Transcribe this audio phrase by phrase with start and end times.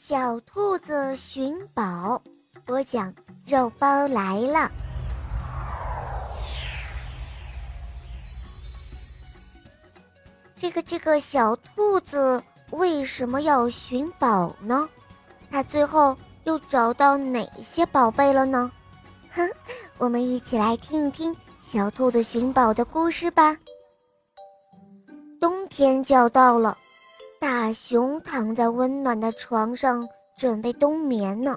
[0.00, 2.22] 小兔子寻宝，
[2.64, 3.12] 播讲
[3.44, 4.70] 肉包来了。
[10.56, 12.40] 这个这个小兔子
[12.70, 14.88] 为什么要寻宝呢？
[15.50, 18.70] 它最后又找到哪些宝贝了呢？
[19.32, 19.50] 哼，
[19.98, 23.58] 我们一起来听一听小兔子寻宝的故事吧。
[25.40, 26.78] 冬天就要到了。
[27.40, 31.56] 大熊躺在温暖的床上，准备冬眠呢。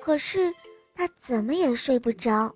[0.00, 0.54] 可是
[0.94, 2.54] 他怎么也睡不着。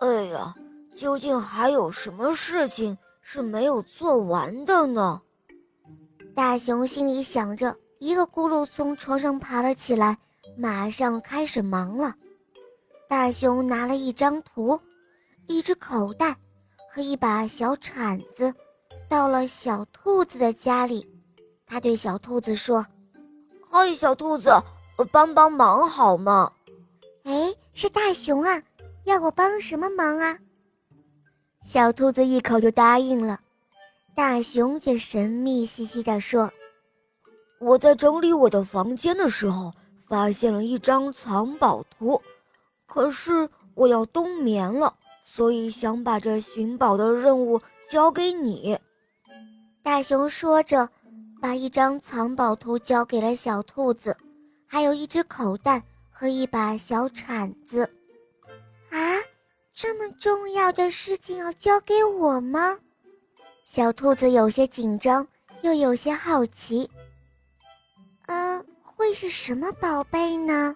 [0.00, 0.54] 哎呀，
[0.94, 5.20] 究竟还有什么事情是没有做完的呢？
[6.34, 10.18] 大熊心里想着，一个咕噜从床上爬了起来，
[10.58, 12.14] 马上开始忙了。
[13.08, 14.78] 大熊拿了一张图、
[15.46, 16.36] 一只口袋
[16.92, 18.52] 和一把小铲子，
[19.08, 21.08] 到了小兔子的家里。
[21.66, 22.86] 他对小兔子说
[23.68, 24.50] ：“嗨，小兔子，
[25.10, 26.52] 帮帮忙好吗
[27.24, 28.62] ？”“哎，是大熊啊，
[29.04, 30.38] 要我帮什么忙啊？”
[31.66, 33.40] 小兔子一口就答应了。
[34.14, 36.50] 大熊却神秘兮兮地说
[37.58, 39.72] ：“我在整理我的房间的时候，
[40.06, 42.22] 发现了一张藏宝图，
[42.86, 48.78] 可是我要冬眠了，所以想把这寻宝的任务交给你。”
[49.82, 50.88] 大熊说着。
[51.46, 54.16] 把一张藏宝图交给了小兔子，
[54.66, 55.80] 还有一只口袋
[56.10, 57.88] 和一把小铲子。
[58.90, 58.98] 啊，
[59.72, 62.76] 这么重要的事情要交给我吗？
[63.64, 65.24] 小兔子有些紧张，
[65.62, 66.90] 又有些好奇。
[68.26, 70.74] 嗯，会是什么宝贝呢？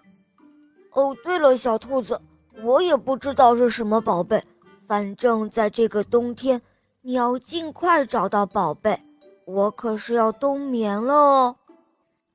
[0.91, 2.17] 哦，对了，小兔子，
[2.63, 4.41] 我也不知道是什么宝贝，
[4.87, 6.61] 反正在这个冬天，
[7.01, 8.97] 你要尽快找到宝贝。
[9.53, 11.55] 我可是要冬眠了哦！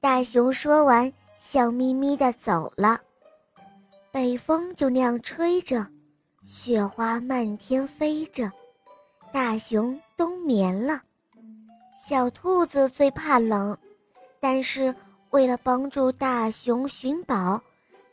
[0.00, 3.00] 大熊说完，笑眯眯地走了。
[4.12, 5.86] 北风就那样吹着，
[6.46, 8.52] 雪花漫天飞着，
[9.32, 11.00] 大熊冬眠了。
[11.98, 13.74] 小兔子最怕冷，
[14.38, 14.94] 但是
[15.30, 17.58] 为了帮助大熊寻宝，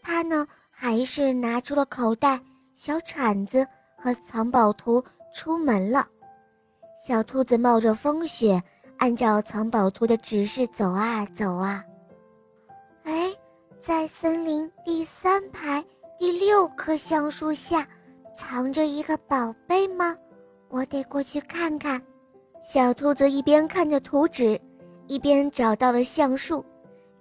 [0.02, 2.40] 它呢还是拿出了口袋、
[2.74, 5.03] 小铲子和藏宝图
[5.36, 6.08] 出门了。
[7.06, 8.63] 小兔子冒着风雪。
[9.03, 11.84] 按照藏宝图的指示走啊走啊，
[13.03, 13.34] 哎，
[13.78, 15.84] 在森林第三排
[16.18, 17.86] 第六棵橡树下，
[18.34, 20.16] 藏着一个宝贝吗？
[20.69, 22.02] 我得过去看看。
[22.63, 24.58] 小兔子一边看着图纸，
[25.08, 26.63] 一边找到了橡树，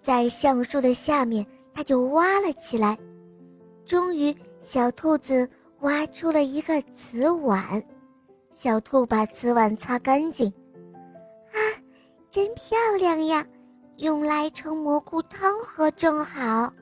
[0.00, 1.44] 在橡树的下面，
[1.74, 2.96] 它就挖了起来。
[3.84, 5.50] 终于，小兔子
[5.80, 7.82] 挖出了一个瓷碗。
[8.52, 10.52] 小兔把瓷碗擦干净。
[12.32, 13.46] 真漂亮呀，
[13.98, 16.72] 用来盛蘑菇汤喝正好。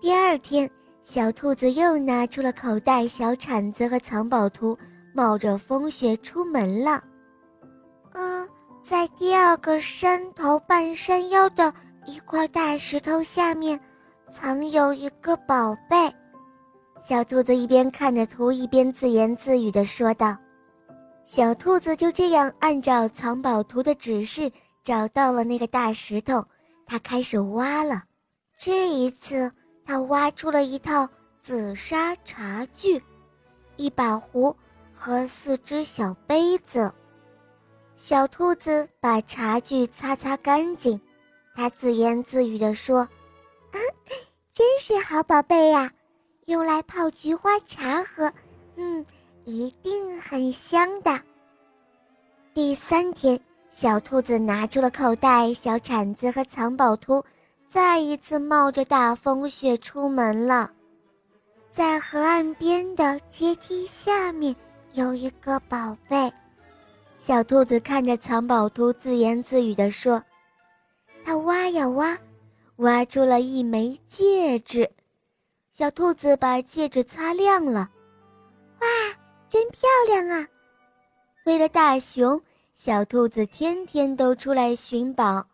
[0.00, 0.68] 第二天，
[1.04, 4.74] 小兔子又拿出了口袋、小铲子和藏宝图，
[5.12, 7.04] 冒着风雪出门了。
[8.14, 8.48] 嗯，
[8.82, 11.70] 在第二个山头半山腰的
[12.06, 13.78] 一块大石头下面，
[14.30, 16.10] 藏有一个宝贝。
[16.98, 20.34] 小兔子一边看着图，一边自言自语地说道。
[21.32, 24.50] 小兔子就这样按照藏宝图的指示
[24.82, 26.44] 找到了那个大石头，
[26.84, 28.02] 它开始挖了。
[28.58, 29.52] 这一次，
[29.86, 31.08] 它挖出了一套
[31.40, 33.00] 紫砂茶具，
[33.76, 34.56] 一把壶
[34.92, 36.92] 和四只小杯子。
[37.94, 41.00] 小兔子把茶具擦擦干净，
[41.54, 43.08] 它自言自语地说
[43.70, 43.78] ：“啊，
[44.52, 45.92] 真是好宝贝呀，
[46.46, 48.32] 用来泡菊花茶喝。”
[48.74, 49.06] 嗯。
[49.44, 51.20] 一定很香的。
[52.52, 53.38] 第三天，
[53.70, 57.24] 小兔子拿出了口袋、小铲子和藏宝图，
[57.66, 60.70] 再一次冒着大风雪出门了。
[61.70, 64.54] 在河岸边的阶梯下面
[64.92, 66.32] 有一个宝贝。
[67.16, 70.22] 小兔子看着藏宝图，自言自语地说
[71.24, 72.18] ：“它挖呀挖，
[72.76, 74.90] 挖出了一枚戒指。”
[75.70, 77.88] 小兔子把戒指擦亮了，
[79.60, 80.48] 真漂亮啊！
[81.44, 82.40] 为了大熊，
[82.74, 85.46] 小兔子天天都出来寻宝。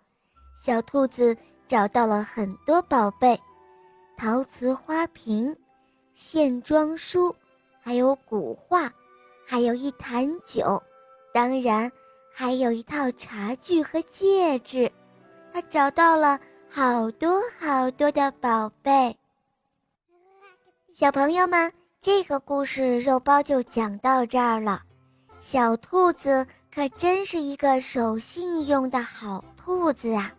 [0.56, 1.36] 小兔子
[1.66, 3.36] 找到了很多宝贝：
[4.16, 5.56] 陶瓷花瓶、
[6.14, 7.34] 线装书，
[7.80, 8.88] 还有古画，
[9.44, 10.80] 还有一坛酒，
[11.34, 11.90] 当然
[12.32, 14.88] 还有一套茶具和戒指。
[15.52, 16.38] 他找到了
[16.70, 19.16] 好多好多的宝贝。
[20.92, 21.72] 小朋友们。
[22.06, 24.80] 这个故事肉包就讲到这儿了。
[25.40, 30.32] 小兔子可真是一个守信用的好兔子啊！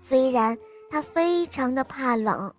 [0.00, 0.56] 虽然
[0.90, 2.50] 它非常的怕冷，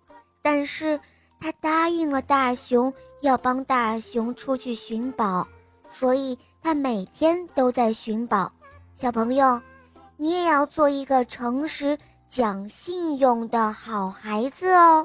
[0.42, 1.00] 但是
[1.40, 5.44] 它答应了大熊要帮大熊出去寻宝，
[5.90, 8.52] 所以它每天都在寻宝。
[8.94, 9.60] 小朋友，
[10.16, 11.98] 你也要做一个诚实、
[12.28, 15.04] 讲信用的好孩子哦。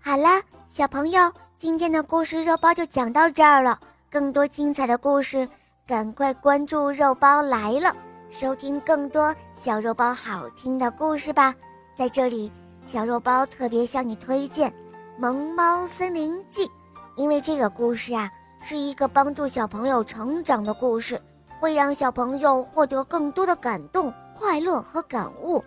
[0.00, 1.32] 好啦，小朋友，
[1.62, 3.78] 今天的故事肉包就讲到这儿了。
[4.10, 5.48] 更多精彩的故事，
[5.86, 7.94] 赶快关注肉包来了，
[8.32, 11.54] 收听更多小肉包好听的故事吧。
[11.94, 12.50] 在这里，
[12.84, 14.68] 小肉包特别向你推荐
[15.16, 16.66] 《萌猫森林记》，
[17.14, 18.28] 因为这个故事啊，
[18.64, 21.22] 是一个帮助小朋友成长的故事，
[21.60, 25.62] 会让小朋友获得更多的感动、快乐和感悟，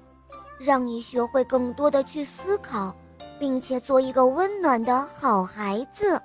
[0.59, 2.93] 让你学会更多的去思考，
[3.39, 6.21] 并且做一个温暖的好孩子。